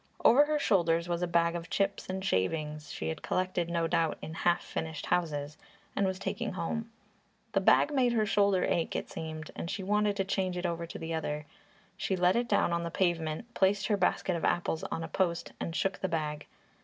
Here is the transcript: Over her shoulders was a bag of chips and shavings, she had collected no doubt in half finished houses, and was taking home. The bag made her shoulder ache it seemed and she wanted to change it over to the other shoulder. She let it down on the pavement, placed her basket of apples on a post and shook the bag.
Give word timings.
Over 0.25 0.45
her 0.45 0.57
shoulders 0.57 1.07
was 1.07 1.21
a 1.21 1.27
bag 1.27 1.55
of 1.55 1.69
chips 1.69 2.07
and 2.09 2.25
shavings, 2.25 2.91
she 2.91 3.09
had 3.09 3.21
collected 3.21 3.69
no 3.69 3.85
doubt 3.85 4.17
in 4.19 4.33
half 4.33 4.63
finished 4.63 5.05
houses, 5.05 5.59
and 5.95 6.07
was 6.07 6.17
taking 6.17 6.53
home. 6.53 6.89
The 7.51 7.61
bag 7.61 7.93
made 7.93 8.13
her 8.13 8.25
shoulder 8.25 8.63
ache 8.65 8.95
it 8.95 9.11
seemed 9.11 9.51
and 9.55 9.69
she 9.69 9.83
wanted 9.83 10.15
to 10.17 10.25
change 10.25 10.57
it 10.57 10.65
over 10.65 10.87
to 10.87 10.97
the 10.97 11.13
other 11.13 11.41
shoulder. 11.43 11.47
She 11.97 12.15
let 12.15 12.35
it 12.35 12.47
down 12.47 12.73
on 12.73 12.81
the 12.81 12.89
pavement, 12.89 13.53
placed 13.53 13.85
her 13.89 13.95
basket 13.95 14.35
of 14.35 14.43
apples 14.43 14.83
on 14.85 15.03
a 15.03 15.07
post 15.07 15.51
and 15.59 15.75
shook 15.75 15.99
the 15.99 16.09
bag. 16.09 16.47